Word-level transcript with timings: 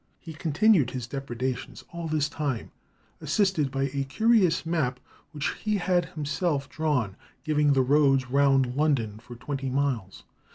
He 0.19 0.33
continued 0.33 0.89
his 0.89 1.05
depredations 1.05 1.83
all 1.93 2.07
this 2.07 2.27
time, 2.27 2.71
assisted 3.21 3.69
by 3.69 3.83
a 3.93 4.03
curious 4.05 4.65
map 4.65 4.99
which 5.31 5.49
he 5.61 5.75
had 5.77 6.05
himself 6.05 6.67
drawn, 6.67 7.15
giving 7.43 7.73
the 7.73 7.83
roads 7.83 8.27
round 8.27 8.75
London 8.75 9.19
for 9.19 9.35
twenty 9.35 9.69
miles. 9.69 10.23